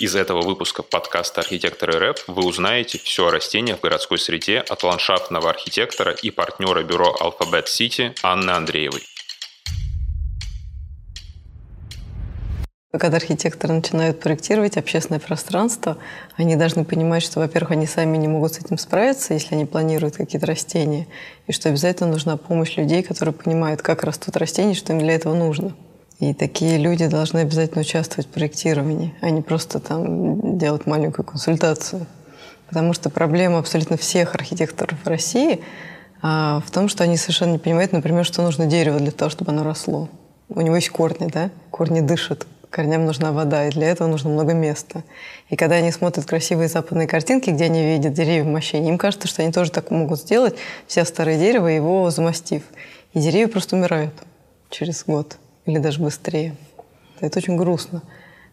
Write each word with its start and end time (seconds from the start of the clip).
Из 0.00 0.16
этого 0.16 0.42
выпуска 0.42 0.82
подкаста 0.82 1.42
«Архитекторы 1.42 2.00
РЭП» 2.00 2.18
вы 2.26 2.44
узнаете 2.44 2.98
все 2.98 3.28
о 3.28 3.30
растениях 3.30 3.78
в 3.78 3.82
городской 3.82 4.18
среде 4.18 4.58
от 4.58 4.82
ландшафтного 4.82 5.48
архитектора 5.48 6.10
и 6.10 6.32
партнера 6.32 6.82
бюро 6.82 7.14
«Алфабет 7.20 7.68
Сити» 7.68 8.12
Анны 8.24 8.50
Андреевой. 8.50 9.02
Когда 12.90 13.18
архитекторы 13.18 13.74
начинают 13.74 14.18
проектировать 14.18 14.76
общественное 14.76 15.20
пространство, 15.20 15.96
они 16.36 16.56
должны 16.56 16.84
понимать, 16.84 17.22
что, 17.22 17.38
во-первых, 17.38 17.72
они 17.72 17.86
сами 17.86 18.16
не 18.16 18.26
могут 18.26 18.54
с 18.54 18.58
этим 18.58 18.78
справиться, 18.78 19.32
если 19.32 19.54
они 19.54 19.64
планируют 19.64 20.16
какие-то 20.16 20.46
растения, 20.48 21.06
и 21.46 21.52
что 21.52 21.68
обязательно 21.68 22.10
нужна 22.10 22.36
помощь 22.36 22.76
людей, 22.76 23.04
которые 23.04 23.32
понимают, 23.32 23.80
как 23.80 24.02
растут 24.02 24.36
растения, 24.36 24.74
что 24.74 24.92
им 24.92 24.98
для 24.98 25.14
этого 25.14 25.34
нужно. 25.34 25.76
И 26.24 26.32
такие 26.32 26.78
люди 26.78 27.06
должны 27.06 27.40
обязательно 27.40 27.82
участвовать 27.82 28.26
в 28.26 28.30
проектировании, 28.30 29.14
а 29.20 29.28
не 29.28 29.42
просто 29.42 29.78
там 29.78 30.56
делать 30.56 30.86
маленькую 30.86 31.26
консультацию. 31.26 32.06
Потому 32.66 32.94
что 32.94 33.10
проблема 33.10 33.58
абсолютно 33.58 33.98
всех 33.98 34.34
архитекторов 34.34 34.96
России 35.04 35.60
а, 36.22 36.62
в 36.66 36.70
том, 36.70 36.88
что 36.88 37.04
они 37.04 37.18
совершенно 37.18 37.52
не 37.52 37.58
понимают, 37.58 37.92
например, 37.92 38.24
что 38.24 38.40
нужно 38.40 38.64
дерево 38.64 38.98
для 39.00 39.10
того, 39.10 39.30
чтобы 39.30 39.52
оно 39.52 39.64
росло. 39.64 40.08
У 40.48 40.62
него 40.62 40.76
есть 40.76 40.88
корни, 40.88 41.30
да? 41.30 41.50
Корни 41.70 42.00
дышат, 42.00 42.46
корням 42.70 43.04
нужна 43.04 43.30
вода, 43.30 43.68
и 43.68 43.70
для 43.70 43.88
этого 43.88 44.08
нужно 44.08 44.30
много 44.30 44.54
места. 44.54 45.04
И 45.50 45.56
когда 45.56 45.74
они 45.74 45.92
смотрят 45.92 46.24
красивые 46.24 46.68
западные 46.68 47.06
картинки, 47.06 47.50
где 47.50 47.64
они 47.64 47.84
видят 47.84 48.14
деревья 48.14 48.44
в 48.44 48.46
мощении, 48.46 48.88
им 48.88 48.96
кажется, 48.96 49.28
что 49.28 49.42
они 49.42 49.52
тоже 49.52 49.70
так 49.70 49.90
могут 49.90 50.20
сделать, 50.20 50.54
все 50.86 51.04
старое 51.04 51.38
дерево, 51.38 51.66
его 51.66 52.08
замостив. 52.08 52.62
И 53.12 53.20
деревья 53.20 53.48
просто 53.48 53.76
умирают 53.76 54.14
через 54.70 55.04
год 55.04 55.36
или 55.66 55.78
даже 55.78 56.00
быстрее. 56.00 56.56
Это 57.20 57.38
очень 57.38 57.56
грустно, 57.56 58.02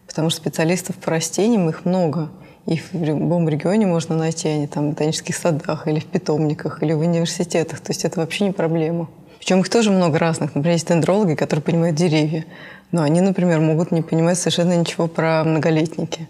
потому 0.06 0.30
что 0.30 0.40
специалистов 0.40 0.96
по 0.96 1.10
растениям 1.10 1.68
их 1.68 1.84
много. 1.84 2.30
Их 2.66 2.92
в 2.92 3.02
любом 3.02 3.48
регионе 3.48 3.86
можно 3.86 4.16
найти, 4.16 4.48
они 4.48 4.66
там 4.68 4.86
в 4.86 4.90
ботанических 4.90 5.36
садах, 5.36 5.88
или 5.88 5.98
в 5.98 6.06
питомниках, 6.06 6.82
или 6.82 6.92
в 6.92 7.00
университетах. 7.00 7.80
То 7.80 7.90
есть 7.90 8.04
это 8.04 8.20
вообще 8.20 8.44
не 8.44 8.52
проблема. 8.52 9.08
Причем 9.38 9.60
их 9.60 9.68
тоже 9.68 9.90
много 9.90 10.20
разных. 10.20 10.54
Например, 10.54 10.74
есть 10.74 10.86
дендрологи, 10.86 11.34
которые 11.34 11.64
понимают 11.64 11.96
деревья. 11.96 12.44
Но 12.92 13.02
они, 13.02 13.20
например, 13.20 13.58
могут 13.58 13.90
не 13.90 14.00
понимать 14.02 14.38
совершенно 14.38 14.76
ничего 14.76 15.08
про 15.08 15.42
многолетники 15.42 16.28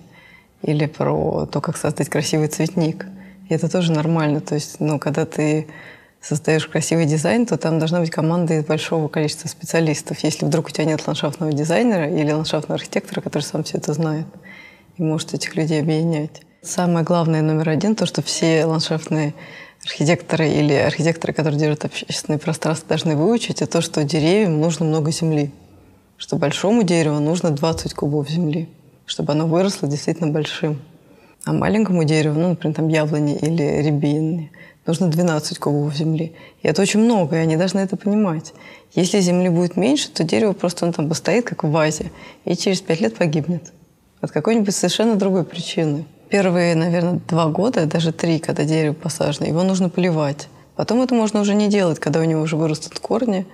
или 0.62 0.86
про 0.86 1.44
то, 1.44 1.60
как 1.60 1.76
создать 1.76 2.08
красивый 2.08 2.48
цветник. 2.48 3.04
И 3.50 3.54
это 3.54 3.70
тоже 3.70 3.92
нормально. 3.92 4.40
То 4.40 4.54
есть, 4.54 4.80
ну, 4.80 4.98
когда 4.98 5.26
ты 5.26 5.66
создаешь 6.22 6.66
красивый 6.66 7.06
дизайн, 7.06 7.46
то 7.46 7.58
там 7.58 7.78
должна 7.78 8.00
быть 8.00 8.10
команда 8.10 8.54
из 8.54 8.64
большого 8.64 9.08
количества 9.08 9.48
специалистов. 9.48 10.20
Если 10.20 10.46
вдруг 10.46 10.68
у 10.68 10.70
тебя 10.70 10.84
нет 10.84 11.06
ландшафтного 11.06 11.52
дизайнера 11.52 12.08
или 12.08 12.30
ландшафтного 12.30 12.76
архитектора, 12.76 13.20
который 13.20 13.42
сам 13.42 13.64
все 13.64 13.78
это 13.78 13.92
знает 13.92 14.26
и 14.96 15.02
может 15.02 15.34
этих 15.34 15.56
людей 15.56 15.80
объединять. 15.80 16.42
Самое 16.62 17.04
главное, 17.04 17.42
номер 17.42 17.70
один, 17.70 17.96
то, 17.96 18.06
что 18.06 18.22
все 18.22 18.64
ландшафтные 18.64 19.34
архитекторы 19.84 20.48
или 20.48 20.74
архитекторы, 20.74 21.32
которые 21.32 21.58
держат 21.58 21.86
общественное 21.86 22.38
пространство, 22.38 22.88
должны 22.88 23.16
выучить, 23.16 23.62
это 23.62 23.72
то, 23.72 23.80
что 23.80 24.04
деревьям 24.04 24.60
нужно 24.60 24.84
много 24.86 25.10
земли. 25.10 25.50
Что 26.18 26.36
большому 26.36 26.84
дереву 26.84 27.18
нужно 27.18 27.50
20 27.50 27.94
кубов 27.94 28.30
земли, 28.30 28.68
чтобы 29.06 29.32
оно 29.32 29.48
выросло 29.48 29.88
действительно 29.88 30.30
большим. 30.30 30.80
А 31.44 31.52
маленькому 31.52 32.04
дереву, 32.04 32.38
ну, 32.38 32.50
например, 32.50 32.76
там 32.76 32.88
яблони 32.88 33.36
или 33.36 33.82
рябины, 33.82 34.50
нужно 34.86 35.08
12 35.08 35.58
кубов 35.58 35.94
земли. 35.94 36.34
И 36.62 36.68
это 36.68 36.82
очень 36.82 37.00
много, 37.00 37.36
и 37.36 37.40
они 37.40 37.56
должны 37.56 37.80
это 37.80 37.96
понимать. 37.96 38.52
Если 38.94 39.20
земли 39.20 39.48
будет 39.48 39.76
меньше, 39.76 40.10
то 40.10 40.22
дерево 40.22 40.52
просто 40.52 40.86
он 40.86 40.92
там 40.92 41.08
постоит, 41.08 41.44
как 41.44 41.64
в 41.64 41.70
вазе, 41.70 42.12
и 42.44 42.54
через 42.54 42.80
5 42.80 43.00
лет 43.00 43.16
погибнет. 43.16 43.72
От 44.20 44.30
какой-нибудь 44.30 44.74
совершенно 44.74 45.16
другой 45.16 45.44
причины. 45.44 46.04
Первые, 46.28 46.76
наверное, 46.76 47.20
два 47.28 47.46
года, 47.48 47.86
даже 47.86 48.12
три, 48.12 48.38
когда 48.38 48.64
дерево 48.64 48.94
посажено, 48.94 49.46
его 49.46 49.64
нужно 49.64 49.88
поливать. 49.88 50.48
Потом 50.76 51.02
это 51.02 51.14
можно 51.14 51.40
уже 51.40 51.54
не 51.54 51.68
делать, 51.68 51.98
когда 51.98 52.20
у 52.20 52.24
него 52.24 52.40
уже 52.40 52.56
вырастут 52.56 52.98
корни. 53.00 53.46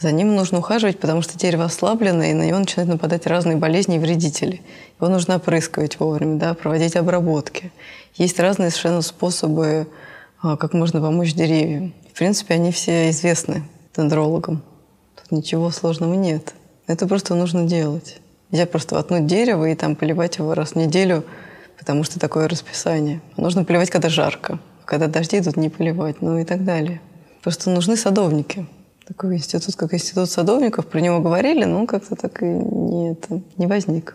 За 0.00 0.12
ним 0.12 0.36
нужно 0.36 0.58
ухаживать, 0.58 1.00
потому 1.00 1.22
что 1.22 1.36
дерево 1.36 1.64
ослаблено, 1.64 2.22
и 2.22 2.32
на 2.32 2.44
него 2.44 2.58
начинают 2.60 2.88
нападать 2.88 3.26
разные 3.26 3.56
болезни 3.56 3.96
и 3.96 3.98
вредители. 3.98 4.62
Его 5.00 5.10
нужно 5.10 5.36
опрыскивать 5.36 5.98
вовремя, 5.98 6.38
да, 6.38 6.54
проводить 6.54 6.94
обработки. 6.94 7.72
Есть 8.14 8.38
разные 8.38 8.70
совершенно 8.70 9.02
способы 9.02 9.88
а, 10.40 10.56
как 10.56 10.72
можно 10.72 11.00
помочь 11.00 11.34
деревьям. 11.34 11.94
В 12.12 12.16
принципе, 12.16 12.54
они 12.54 12.70
все 12.70 13.10
известны 13.10 13.64
дендрологам. 13.96 14.62
Тут 15.16 15.32
ничего 15.32 15.70
сложного 15.72 16.14
нет. 16.14 16.54
Это 16.86 17.08
просто 17.08 17.34
нужно 17.34 17.64
делать. 17.64 18.18
Нельзя 18.52 18.66
просто 18.66 18.94
воткнуть 18.94 19.26
дерево 19.26 19.64
и 19.68 19.74
там 19.74 19.96
поливать 19.96 20.38
его 20.38 20.54
раз 20.54 20.70
в 20.70 20.76
неделю, 20.76 21.24
потому 21.76 22.04
что 22.04 22.20
такое 22.20 22.48
расписание. 22.48 23.20
Нужно 23.36 23.64
поливать, 23.64 23.90
когда 23.90 24.08
жарко. 24.08 24.60
Когда 24.84 25.08
дожди 25.08 25.38
идут, 25.38 25.56
не 25.56 25.68
поливать, 25.68 26.22
ну 26.22 26.38
и 26.38 26.44
так 26.44 26.64
далее. 26.64 27.00
Просто 27.42 27.68
нужны 27.70 27.96
садовники. 27.96 28.66
Такой 29.08 29.36
институт, 29.36 29.74
как 29.74 29.94
институт 29.94 30.30
садовников, 30.30 30.86
про 30.86 31.00
него 31.00 31.20
говорили, 31.20 31.64
но 31.64 31.80
он 31.80 31.86
как-то 31.86 32.14
так 32.14 32.42
и 32.42 32.44
не, 32.44 33.12
это, 33.12 33.40
не 33.56 33.66
возник. 33.66 34.14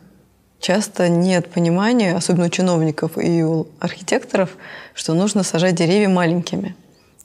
Часто 0.59 1.09
нет 1.09 1.49
понимания, 1.49 2.15
особенно 2.15 2.45
у 2.45 2.49
чиновников 2.49 3.13
и 3.17 3.43
у 3.43 3.65
архитекторов, 3.79 4.51
что 4.93 5.15
нужно 5.15 5.41
сажать 5.41 5.73
деревья 5.73 6.09
маленькими. 6.09 6.75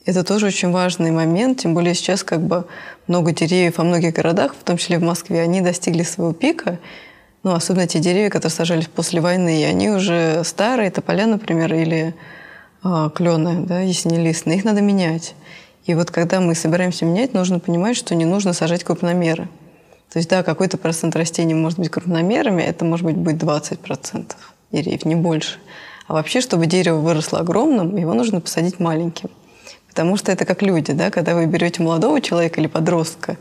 Это 0.06 0.24
тоже 0.24 0.46
очень 0.46 0.70
важный 0.70 1.10
момент, 1.10 1.60
тем 1.60 1.74
более 1.74 1.94
сейчас 1.94 2.24
как 2.24 2.40
бы 2.40 2.64
много 3.06 3.32
деревьев 3.32 3.76
во 3.76 3.84
многих 3.84 4.14
городах, 4.14 4.54
в 4.58 4.64
том 4.64 4.78
числе 4.78 4.98
в 4.98 5.02
Москве, 5.02 5.42
они 5.42 5.60
достигли 5.60 6.04
своего 6.04 6.32
пика, 6.32 6.78
ну, 7.42 7.52
особенно 7.52 7.86
те 7.86 7.98
деревья, 7.98 8.30
которые 8.30 8.56
сажались 8.56 8.86
после 8.86 9.20
войны, 9.20 9.60
и 9.60 9.64
они 9.64 9.90
уже 9.90 10.42
старые, 10.42 10.90
тополя, 10.90 11.26
например, 11.26 11.74
или 11.74 12.14
э, 12.82 13.10
клены, 13.14 13.66
да, 13.66 13.80
яснелистные, 13.80 14.56
их 14.56 14.64
надо 14.64 14.80
менять. 14.80 15.34
И 15.88 15.94
вот 15.94 16.10
когда 16.10 16.38
мы 16.38 16.54
собираемся 16.54 17.06
менять, 17.06 17.32
нужно 17.32 17.60
понимать, 17.60 17.96
что 17.96 18.14
не 18.14 18.26
нужно 18.26 18.52
сажать 18.52 18.84
крупномеры. 18.84 19.48
То 20.12 20.18
есть, 20.18 20.28
да, 20.28 20.42
какой-то 20.42 20.76
процент 20.76 21.16
растений 21.16 21.54
может 21.54 21.78
быть 21.78 21.88
крупномерами, 21.88 22.60
это 22.60 22.84
может 22.84 23.06
быть 23.06 23.16
будет 23.16 23.42
20% 23.42 24.34
деревьев, 24.70 25.06
не 25.06 25.14
больше. 25.14 25.58
А 26.06 26.12
вообще, 26.12 26.42
чтобы 26.42 26.66
дерево 26.66 26.98
выросло 26.98 27.38
огромным, 27.38 27.96
его 27.96 28.12
нужно 28.12 28.42
посадить 28.42 28.78
маленьким. 28.78 29.30
Потому 29.88 30.18
что 30.18 30.30
это 30.30 30.44
как 30.44 30.60
люди, 30.60 30.92
да, 30.92 31.10
когда 31.10 31.34
вы 31.34 31.46
берете 31.46 31.82
молодого 31.82 32.20
человека 32.20 32.60
или 32.60 32.66
подростка 32.66 33.38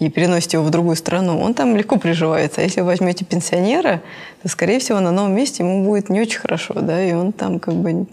и 0.00 0.10
переносите 0.10 0.56
его 0.56 0.66
в 0.66 0.70
другую 0.70 0.96
страну, 0.96 1.38
он 1.38 1.54
там 1.54 1.76
легко 1.76 1.96
приживается. 1.96 2.60
А 2.60 2.64
если 2.64 2.80
вы 2.80 2.88
возьмете 2.88 3.24
пенсионера, 3.24 4.02
то, 4.42 4.48
скорее 4.48 4.80
всего, 4.80 4.98
на 4.98 5.12
новом 5.12 5.32
месте 5.36 5.62
ему 5.62 5.84
будет 5.84 6.08
не 6.08 6.20
очень 6.20 6.40
хорошо, 6.40 6.74
да, 6.74 7.00
и 7.00 7.12
он 7.12 7.30
там 7.30 7.60
как 7.60 7.74
бы 7.74 8.06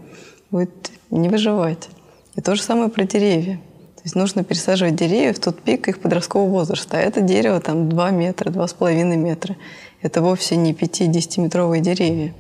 будет 0.52 0.92
не 1.10 1.30
выживать. 1.30 1.90
И 2.36 2.42
то 2.42 2.54
же 2.54 2.62
самое 2.62 2.90
про 2.90 3.06
деревья. 3.06 3.60
То 4.02 4.06
есть 4.06 4.16
нужно 4.16 4.44
пересаживать 4.44 4.96
деревья 4.96 5.32
в 5.32 5.38
тот 5.38 5.62
пик 5.62 5.88
их 5.88 6.00
подросткового 6.00 6.50
возраста. 6.50 6.98
А 6.98 7.02
это 7.02 7.22
дерево 7.22 7.60
там 7.60 7.88
2 7.88 8.10
метра, 8.10 8.50
2,5 8.50 9.16
метра. 9.16 9.56
Это 10.02 10.24
вовсе 10.24 10.56
не 10.56 10.74
5-10-метровые 10.74 11.82
деревья. 11.82 12.34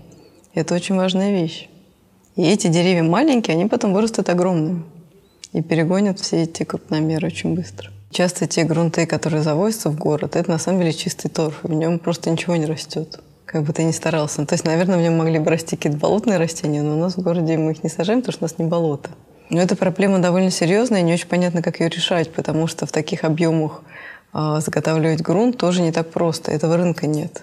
Это 0.55 0.73
очень 0.73 0.95
важная 0.95 1.31
вещь. 1.31 1.69
И 2.35 2.41
эти 2.41 2.65
деревья 2.65 3.03
маленькие, 3.03 3.53
они 3.53 3.67
потом 3.67 3.93
вырастут 3.93 4.29
огромными. 4.29 4.85
И 5.53 5.61
перегонят 5.61 6.19
все 6.19 6.43
эти 6.43 6.63
крупномеры 6.63 7.27
очень 7.27 7.53
быстро. 7.53 7.91
Часто 8.09 8.47
те 8.47 8.63
грунты, 8.63 9.05
которые 9.05 9.43
завозятся 9.43 9.91
в 9.91 9.99
город, 9.99 10.35
это 10.35 10.49
на 10.49 10.57
самом 10.57 10.79
деле 10.79 10.93
чистый 10.93 11.29
торф. 11.29 11.59
В 11.61 11.71
нем 11.71 11.99
просто 11.99 12.31
ничего 12.31 12.55
не 12.55 12.65
растет. 12.65 13.19
Как 13.45 13.61
бы 13.61 13.71
ты 13.71 13.83
ни 13.83 13.91
старался. 13.91 14.43
То 14.47 14.55
есть, 14.55 14.65
наверное, 14.65 14.97
в 14.97 15.01
нем 15.01 15.15
могли 15.15 15.37
бы 15.37 15.51
расти 15.51 15.75
какие-то 15.75 15.99
болотные 15.99 16.39
растения, 16.39 16.81
но 16.81 16.95
у 16.95 16.99
нас 16.99 17.17
в 17.17 17.21
городе 17.21 17.55
мы 17.57 17.73
их 17.73 17.83
не 17.83 17.89
сажаем, 17.89 18.21
потому 18.21 18.33
что 18.33 18.45
у 18.45 18.47
нас 18.47 18.57
не 18.57 18.65
болото. 18.65 19.11
Но 19.51 19.61
эта 19.61 19.75
проблема 19.75 20.19
довольно 20.19 20.49
серьезная, 20.49 21.01
и 21.01 21.03
не 21.03 21.13
очень 21.13 21.27
понятно, 21.27 21.61
как 21.61 21.81
ее 21.81 21.89
решать, 21.89 22.31
потому 22.31 22.67
что 22.67 22.85
в 22.85 22.91
таких 22.93 23.25
объемах 23.25 23.83
э, 24.33 24.59
заготавливать 24.61 25.21
грунт 25.21 25.57
тоже 25.57 25.81
не 25.81 25.91
так 25.91 26.09
просто. 26.09 26.53
Этого 26.53 26.77
рынка 26.77 27.05
нет. 27.05 27.33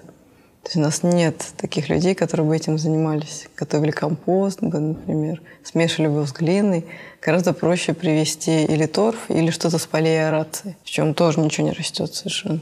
То 0.63 0.69
есть 0.69 0.77
у 0.77 0.81
нас 0.81 1.03
нет 1.03 1.45
таких 1.59 1.91
людей, 1.91 2.15
которые 2.15 2.47
бы 2.47 2.57
этим 2.57 2.79
занимались. 2.79 3.47
Готовили 3.55 3.91
компост 3.91 4.63
например, 4.63 5.43
смешивали 5.63 6.09
бы 6.09 6.27
с 6.27 6.33
глиной. 6.33 6.87
Гораздо 7.21 7.53
проще 7.53 7.93
привезти 7.93 8.65
или 8.65 8.87
торф, 8.87 9.29
или 9.29 9.51
что-то 9.51 9.77
с 9.77 9.87
полей 9.87 10.27
аэрации, 10.27 10.79
в 10.85 10.89
чем 10.89 11.13
тоже 11.13 11.41
ничего 11.41 11.67
не 11.67 11.75
растет 11.75 12.15
совершенно. 12.15 12.61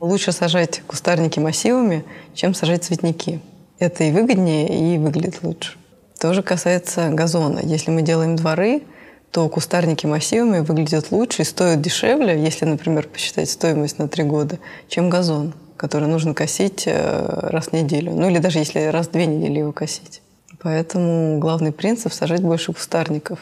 Лучше 0.00 0.32
сажать 0.32 0.80
кустарники 0.86 1.38
массивами, 1.38 2.02
чем 2.34 2.54
сажать 2.54 2.84
цветники. 2.84 3.40
Это 3.78 4.04
и 4.04 4.10
выгоднее, 4.10 4.94
и 4.94 4.96
выглядит 4.96 5.42
лучше. 5.42 5.76
Тоже 6.18 6.42
касается 6.42 7.10
газона. 7.10 7.60
Если 7.62 7.90
мы 7.90 8.02
делаем 8.02 8.36
дворы, 8.36 8.82
то 9.30 9.48
кустарники 9.48 10.06
массивами 10.06 10.60
выглядят 10.60 11.10
лучше 11.10 11.42
и 11.42 11.44
стоят 11.44 11.82
дешевле, 11.82 12.42
если, 12.42 12.64
например, 12.64 13.06
посчитать 13.06 13.50
стоимость 13.50 13.98
на 13.98 14.08
три 14.08 14.24
года, 14.24 14.58
чем 14.88 15.10
газон, 15.10 15.52
который 15.76 16.08
нужно 16.08 16.32
косить 16.32 16.84
э, 16.86 17.48
раз 17.50 17.66
в 17.66 17.72
неделю. 17.72 18.12
Ну 18.12 18.30
или 18.30 18.38
даже 18.38 18.60
если 18.60 18.86
раз 18.86 19.08
в 19.08 19.10
две 19.10 19.26
недели 19.26 19.58
его 19.58 19.72
косить. 19.72 20.22
Поэтому 20.62 21.38
главный 21.38 21.70
принцип– 21.70 22.12
сажать 22.14 22.40
больше 22.40 22.72
кустарников. 22.72 23.40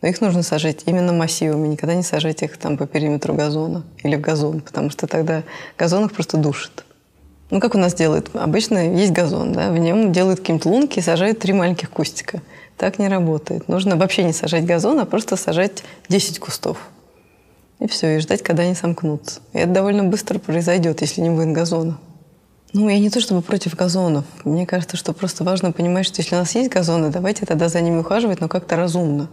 Но 0.00 0.08
их 0.08 0.20
нужно 0.20 0.44
сажать 0.44 0.82
именно 0.86 1.12
массивами, 1.12 1.66
никогда 1.66 1.94
не 1.94 2.04
сажать 2.04 2.42
их 2.42 2.56
там 2.56 2.76
по 2.76 2.86
периметру 2.86 3.34
газона 3.34 3.82
или 4.04 4.14
в 4.14 4.20
газон, 4.20 4.60
потому 4.60 4.90
что 4.90 5.08
тогда 5.08 5.42
газон 5.76 6.04
их 6.04 6.12
просто 6.12 6.36
душит. 6.36 6.84
Ну, 7.50 7.60
как 7.60 7.74
у 7.74 7.78
нас 7.78 7.94
делают? 7.94 8.30
Обычно 8.34 8.96
есть 8.96 9.12
газон, 9.12 9.52
да, 9.52 9.70
в 9.70 9.78
нем 9.78 10.12
делают 10.12 10.40
какие-то 10.40 10.68
лунки 10.68 10.98
и 10.98 11.02
сажают 11.02 11.38
три 11.38 11.52
маленьких 11.52 11.90
кустика. 11.90 12.42
Так 12.76 12.98
не 12.98 13.08
работает. 13.08 13.68
Нужно 13.68 13.96
вообще 13.96 14.24
не 14.24 14.32
сажать 14.32 14.66
газон, 14.66 14.98
а 14.98 15.04
просто 15.06 15.36
сажать 15.36 15.84
10 16.08 16.40
кустов. 16.40 16.78
И 17.78 17.86
все, 17.86 18.16
и 18.16 18.18
ждать, 18.18 18.42
когда 18.42 18.64
они 18.64 18.74
сомкнутся. 18.74 19.40
И 19.52 19.58
это 19.58 19.70
довольно 19.70 20.02
быстро 20.02 20.38
произойдет, 20.38 21.02
если 21.02 21.20
не 21.20 21.30
будет 21.30 21.52
газона. 21.52 21.98
Ну, 22.72 22.88
я 22.88 22.98
не 22.98 23.10
то 23.10 23.20
чтобы 23.20 23.42
против 23.42 23.76
газонов. 23.76 24.24
Мне 24.44 24.66
кажется, 24.66 24.96
что 24.96 25.12
просто 25.12 25.44
важно 25.44 25.72
понимать, 25.72 26.04
что 26.04 26.20
если 26.20 26.34
у 26.34 26.38
нас 26.38 26.54
есть 26.54 26.70
газоны, 26.70 27.10
давайте 27.10 27.46
тогда 27.46 27.68
за 27.68 27.80
ними 27.80 28.00
ухаживать, 28.00 28.40
но 28.40 28.48
как-то 28.48 28.76
разумно. 28.76 29.28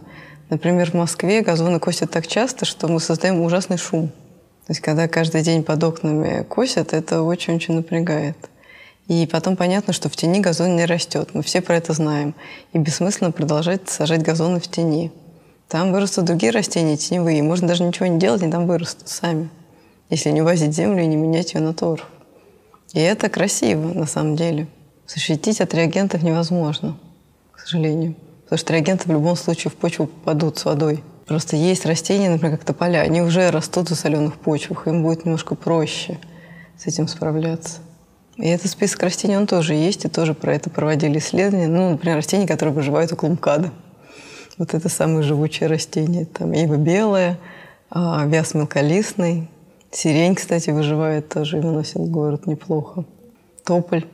Например, 0.50 0.90
в 0.90 0.94
Москве 0.94 1.42
газоны 1.42 1.80
косят 1.80 2.10
так 2.10 2.26
часто, 2.26 2.64
что 2.64 2.86
мы 2.86 3.00
создаем 3.00 3.40
ужасный 3.40 3.76
шум. 3.76 4.12
То 4.66 4.70
есть, 4.70 4.80
когда 4.80 5.08
каждый 5.08 5.42
день 5.42 5.62
под 5.62 5.84
окнами 5.84 6.42
косят, 6.44 6.94
это 6.94 7.22
очень-очень 7.22 7.74
напрягает. 7.74 8.36
И 9.08 9.26
потом 9.30 9.56
понятно, 9.56 9.92
что 9.92 10.08
в 10.08 10.16
тени 10.16 10.40
газон 10.40 10.76
не 10.76 10.86
растет. 10.86 11.30
Мы 11.34 11.42
все 11.42 11.60
про 11.60 11.76
это 11.76 11.92
знаем. 11.92 12.34
И 12.72 12.78
бессмысленно 12.78 13.32
продолжать 13.32 13.90
сажать 13.90 14.22
газоны 14.22 14.60
в 14.60 14.68
тени. 14.68 15.12
Там 15.68 15.92
вырастут 15.92 16.24
другие 16.24 16.52
растения 16.52 16.96
теневые. 16.96 17.42
Можно 17.42 17.68
даже 17.68 17.84
ничего 17.84 18.06
не 18.06 18.18
делать, 18.18 18.42
они 18.42 18.50
там 18.50 18.66
вырастут 18.66 19.08
сами. 19.08 19.50
Если 20.08 20.30
не 20.30 20.40
увозить 20.40 20.74
землю 20.74 21.02
и 21.02 21.06
не 21.06 21.16
менять 21.16 21.52
ее 21.52 21.60
на 21.60 21.74
торф. 21.74 22.06
И 22.94 23.00
это 23.00 23.28
красиво, 23.28 23.92
на 23.92 24.06
самом 24.06 24.36
деле. 24.36 24.68
Защитить 25.06 25.60
от 25.60 25.74
реагентов 25.74 26.22
невозможно, 26.22 26.96
к 27.52 27.60
сожалению. 27.60 28.14
Потому 28.44 28.58
что 28.58 28.72
реагенты 28.72 29.08
в 29.08 29.12
любом 29.12 29.36
случае 29.36 29.70
в 29.70 29.74
почву 29.74 30.06
попадут 30.06 30.56
с 30.58 30.64
водой. 30.64 31.02
Просто 31.26 31.56
есть 31.56 31.86
растения, 31.86 32.28
например, 32.28 32.58
как 32.58 32.66
тополя, 32.66 32.98
они 32.98 33.22
уже 33.22 33.50
растут 33.50 33.90
в 33.90 33.94
соленых 33.94 34.36
почвах, 34.36 34.86
им 34.86 35.02
будет 35.02 35.24
немножко 35.24 35.54
проще 35.54 36.18
с 36.76 36.86
этим 36.86 37.08
справляться. 37.08 37.80
И 38.36 38.48
этот 38.48 38.70
список 38.70 39.02
растений, 39.02 39.36
он 39.36 39.46
тоже 39.46 39.74
есть, 39.74 40.04
и 40.04 40.08
тоже 40.08 40.34
про 40.34 40.54
это 40.54 40.68
проводили 40.68 41.18
исследования. 41.18 41.68
Ну, 41.68 41.90
например, 41.90 42.16
растения, 42.16 42.46
которые 42.46 42.74
выживают 42.74 43.12
около 43.12 43.30
МКАДа. 43.30 43.72
Вот 44.58 44.74
это 44.74 44.88
самые 44.88 45.22
живучие 45.22 45.68
растения. 45.68 46.26
Там 46.26 46.52
ива 46.52 46.76
белая, 46.76 47.38
а, 47.90 48.26
вяз 48.26 48.54
мелколистный, 48.54 49.48
сирень, 49.92 50.34
кстати, 50.34 50.70
выживает 50.70 51.28
тоже 51.28 51.58
и 51.58 51.60
выносит 51.60 51.98
город 52.10 52.46
неплохо. 52.46 53.04
Тополь. 53.64 54.04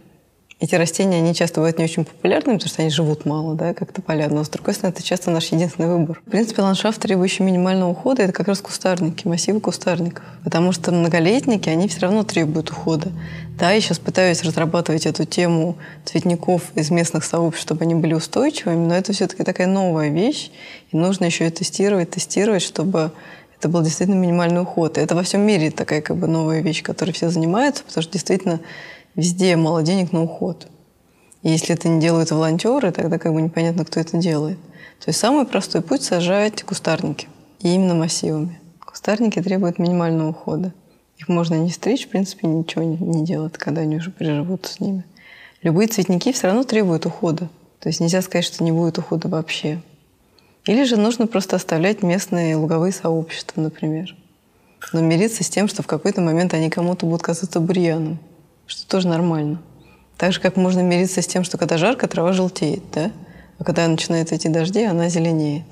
Эти 0.61 0.75
растения, 0.75 1.17
они 1.17 1.35
часто 1.35 1.61
бывают 1.61 1.79
не 1.79 1.85
очень 1.85 2.05
популярными, 2.05 2.57
потому 2.57 2.69
что 2.69 2.83
они 2.83 2.91
живут 2.91 3.25
мало, 3.25 3.55
да, 3.55 3.73
как 3.73 3.93
тополя. 3.93 4.29
Но, 4.29 4.45
с 4.45 4.51
другой 4.51 4.75
стороны, 4.75 4.93
это 4.93 5.03
часто 5.03 5.31
наш 5.31 5.47
единственный 5.47 5.89
выбор. 5.89 6.21
В 6.27 6.31
принципе, 6.31 6.61
ландшафт, 6.61 7.01
требующий 7.01 7.43
минимального 7.43 7.89
ухода, 7.89 8.23
это 8.23 8.35
как 8.35 8.47
раз 8.47 8.61
кустарники, 8.61 9.27
массивы 9.27 9.61
кустарников. 9.61 10.23
Потому 10.45 10.73
что 10.73 10.93
многолетники, 10.93 11.71
они 11.71 11.89
все 11.89 12.01
равно 12.01 12.25
требуют 12.25 12.71
ухода. 12.71 13.11
Да, 13.59 13.73
я 13.73 13.81
сейчас 13.81 13.99
пытаюсь 13.99 14.43
разрабатывать 14.43 15.07
эту 15.07 15.25
тему 15.25 15.79
цветников 16.05 16.63
из 16.75 16.91
местных 16.91 17.25
сообществ, 17.25 17.63
чтобы 17.63 17.85
они 17.85 17.95
были 17.95 18.13
устойчивыми, 18.13 18.87
но 18.87 18.95
это 18.95 19.15
все-таки 19.15 19.45
такая 19.45 19.67
новая 19.67 20.11
вещь, 20.11 20.51
и 20.93 20.97
нужно 20.97 21.25
еще 21.25 21.47
и 21.47 21.51
тестировать, 21.51 22.11
тестировать, 22.11 22.63
чтобы 22.63 23.13
это 23.59 23.69
был 23.69 23.83
действительно 23.83 24.19
минимальный 24.19 24.63
уход. 24.63 24.97
И 24.97 25.01
это 25.01 25.15
во 25.15 25.23
всем 25.23 25.43
мире 25.43 25.71
такая 25.71 26.01
как 26.01 26.17
бы 26.17 26.27
новая 26.27 26.61
вещь, 26.61 26.83
которой 26.83 27.13
все 27.13 27.29
занимаются, 27.31 27.83
потому 27.85 28.03
что 28.03 28.13
действительно 28.13 28.61
Везде 29.17 29.57
мало 29.57 29.83
денег 29.83 30.13
на 30.13 30.23
уход. 30.23 30.69
И 31.43 31.51
если 31.51 31.75
это 31.75 31.89
не 31.89 32.01
делают 32.01 32.31
волонтеры, 32.31 32.93
тогда 32.93 33.19
как 33.19 33.33
бы 33.33 33.43
непонятно, 33.43 33.85
кто 33.85 33.99
это 33.99 34.17
делает. 34.19 34.59
То 35.01 35.09
есть 35.09 35.19
самый 35.19 35.47
простой 35.47 35.83
путь– 35.83 36.03
сажать 36.05 36.63
кустарники. 36.63 37.29
И 37.61 37.75
именно 37.75 37.95
массивами. 37.95 38.61
Кустарники 38.79 39.41
требуют 39.43 39.79
минимального 39.79 40.31
ухода. 40.31 40.73
Их 41.19 41.29
можно 41.29 41.55
не 41.55 41.71
стричь, 41.71 42.07
в 42.07 42.09
принципе, 42.11 42.47
ничего 42.47 42.85
не, 42.85 42.97
не 42.97 43.25
делать, 43.25 43.55
когда 43.55 43.83
они 43.83 43.97
уже 43.97 44.11
приживутся 44.11 44.75
с 44.75 44.81
ними. 44.81 45.05
Любые 45.63 45.89
цветники 45.89 46.33
все 46.33 46.47
равно 46.47 46.65
требуют 46.65 47.07
ухода. 47.07 47.49
То 47.81 47.89
есть 47.89 48.01
нельзя 48.01 48.23
сказать, 48.23 48.45
что 48.45 48.63
не 48.63 48.73
будет 48.73 48.99
ухода 48.99 49.29
вообще. 49.29 49.83
Или 50.67 50.85
же 50.85 50.97
нужно 50.97 51.27
просто 51.27 51.57
оставлять 51.57 52.03
местные 52.03 52.57
луговые 52.57 52.93
сообщества, 52.93 53.61
например. 53.61 54.15
Но 54.93 55.01
мириться 55.01 55.43
с 55.43 55.51
тем, 55.51 55.69
что 55.69 55.83
в 55.83 55.87
какой-то 55.87 56.21
момент 56.21 56.55
они 56.55 56.71
кому-то 56.71 57.07
будут 57.07 57.23
казаться 57.23 57.61
бурьяном 57.61 58.19
что 58.71 58.87
тоже 58.87 59.09
нормально. 59.09 59.61
Так 60.17 60.33
же, 60.33 60.41
как 60.41 60.57
можно 60.57 60.81
мириться 60.81 61.23
с 61.23 61.27
тем, 61.27 61.43
что 61.43 61.59
когда 61.59 61.77
жарко, 61.77 62.07
трава 62.07 62.33
желтеет, 62.33 62.85
да? 62.93 63.11
А 63.59 63.65
когда 63.65 63.87
начинают 63.89 64.33
идти 64.33 64.49
дожди, 64.49 64.85
она 64.85 65.09
зеленеет. 65.09 65.65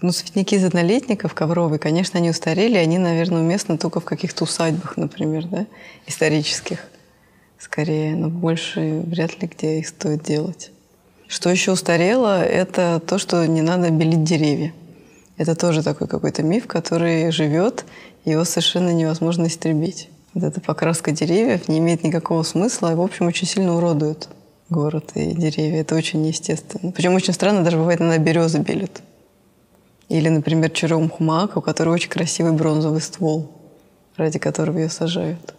Ну, 0.00 0.12
цветники 0.12 0.54
из 0.54 0.64
однолетников 0.64 1.34
ковровые, 1.34 1.78
конечно, 1.78 2.18
они 2.18 2.30
устарели, 2.30 2.76
они, 2.76 2.96
наверное, 2.98 3.42
уместны 3.42 3.76
только 3.76 4.00
в 4.00 4.04
каких-то 4.04 4.44
усадьбах, 4.44 4.96
например, 4.96 5.46
да, 5.46 5.66
исторических, 6.06 6.78
скорее, 7.58 8.14
но 8.14 8.28
больше 8.30 9.02
вряд 9.04 9.42
ли 9.42 9.48
где 9.48 9.80
их 9.80 9.88
стоит 9.88 10.22
делать. 10.22 10.70
Что 11.26 11.50
еще 11.50 11.72
устарело, 11.72 12.42
это 12.42 13.02
то, 13.04 13.18
что 13.18 13.44
не 13.46 13.62
надо 13.62 13.90
белить 13.90 14.22
деревья. 14.22 14.72
Это 15.36 15.56
тоже 15.56 15.82
такой 15.82 16.06
какой-то 16.06 16.42
миф, 16.42 16.66
который 16.66 17.30
живет, 17.32 17.84
его 18.24 18.44
совершенно 18.44 18.90
невозможно 18.90 19.46
истребить. 19.46 20.08
Вот 20.34 20.42
эта 20.42 20.60
покраска 20.60 21.12
деревьев 21.12 21.68
не 21.68 21.78
имеет 21.78 22.02
никакого 22.02 22.42
смысла 22.42 22.90
и, 22.90 22.96
в 22.96 23.00
общем, 23.00 23.26
очень 23.26 23.46
сильно 23.46 23.76
уродует 23.76 24.28
город 24.68 25.12
и 25.14 25.32
деревья. 25.32 25.80
Это 25.80 25.94
очень 25.94 26.22
неестественно. 26.22 26.90
Причем 26.90 27.14
очень 27.14 27.32
странно, 27.32 27.62
даже 27.62 27.76
бывает, 27.76 28.00
на 28.00 28.18
березы 28.18 28.58
белят. 28.58 29.00
Или, 30.08 30.28
например, 30.28 30.70
черемхумак, 30.70 31.56
у 31.56 31.60
которой 31.60 31.90
очень 31.90 32.10
красивый 32.10 32.50
бронзовый 32.50 33.00
ствол, 33.00 33.52
ради 34.16 34.40
которого 34.40 34.78
ее 34.78 34.90
сажают. 34.90 35.54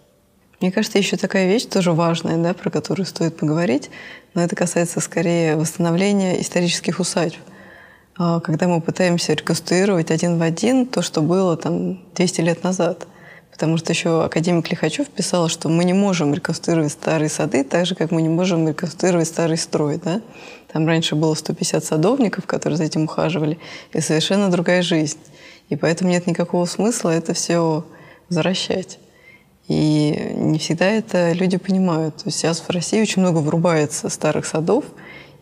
Мне 0.60 0.74
кажется, 0.74 0.98
еще 0.98 1.16
такая 1.16 1.48
вещь 1.48 1.66
тоже 1.66 1.94
важная, 1.94 2.38
да, 2.38 2.54
про 2.54 2.69
которую 2.69 3.06
стоит 3.06 3.38
поговорить, 3.38 3.89
но 4.33 4.44
это 4.44 4.57
касается 4.57 5.00
скорее 5.00 5.56
восстановления 5.56 6.42
исторических 6.42 7.00
усадьб. 7.00 7.38
А, 8.18 8.42
когда 8.42 8.68
мы 8.68 8.81
пытаемся 8.81 9.33
реконструировать 9.33 10.12
один 10.12 10.38
в 10.38 10.42
один 10.42 10.86
то, 10.86 11.01
что 11.01 11.22
было 11.22 11.56
там 11.56 12.01
200 12.13 12.42
лет 12.42 12.63
назад– 12.63 13.07
Потому 13.55 13.77
что 13.77 13.93
еще 13.93 14.25
академик 14.25 14.69
Лихачев 14.69 15.07
писал, 15.07 15.47
что 15.47 15.69
мы 15.69 15.85
не 15.85 15.93
можем 15.93 16.33
реконструировать 16.33 16.91
старые 16.91 17.29
сады 17.29 17.63
так 17.63 17.85
же, 17.85 17.95
как 17.95 18.11
мы 18.11 18.21
не 18.21 18.27
можем 18.27 18.67
реконструировать 18.67 19.29
старый 19.29 19.57
строй. 19.57 19.97
Да? 20.03 20.21
Там 20.73 20.85
раньше 20.85 21.15
было 21.15 21.35
150 21.35 21.81
садовников, 21.81 22.47
которые 22.47 22.75
за 22.75 22.83
этим 22.83 23.05
ухаживали, 23.05 23.57
и 23.93 24.01
совершенно 24.01 24.51
другая 24.51 24.81
жизнь. 24.81 25.19
И 25.69 25.77
поэтому 25.77 26.09
нет 26.09 26.27
никакого 26.27 26.65
смысла 26.65 27.11
это 27.11 27.33
все 27.33 27.85
возвращать. 28.27 28.99
И 29.69 30.33
не 30.35 30.59
всегда 30.59 30.87
это 30.87 31.31
люди 31.31 31.55
понимают. 31.55 32.17
То 32.17 32.24
есть 32.25 32.39
сейчас 32.39 32.59
в 32.59 32.69
России 32.69 33.01
очень 33.01 33.21
много 33.21 33.38
врубается 33.38 34.09
старых 34.09 34.47
садов, 34.47 34.83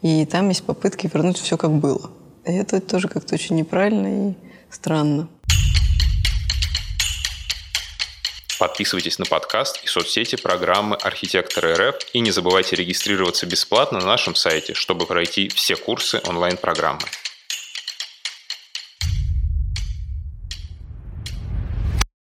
и 0.03 0.27
там 0.27 0.50
есть 0.50 0.63
попытки 0.63 1.10
вернуть 1.12 1.39
все 1.39 1.58
как 1.58 1.72
было. 1.72 2.12
И 2.46 2.51
это 2.51 2.79
тоже 2.79 3.08
как-то 3.08 3.34
очень 3.34 3.55
неправильно 3.55 4.29
и 4.29 4.34
странно. 4.70 5.29
Подписывайтесь 8.63 9.20
на 9.20 9.25
подкаст 9.25 9.82
и 9.84 9.88
соцсети 9.88 10.38
программы 10.38 10.96
«Архитекторы 10.96 11.74
РФ» 11.74 11.98
и 12.13 12.22
не 12.22 12.32
забывайте 12.32 12.77
регистрироваться 12.77 13.46
бесплатно 13.46 14.00
на 14.00 14.05
нашем 14.05 14.36
сайте, 14.36 14.74
чтобы 14.74 15.05
пройти 15.05 15.50
все 15.50 15.75
курсы 15.75 16.22
онлайн-программы. 16.25 17.01